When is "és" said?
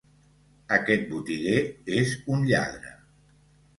2.01-2.17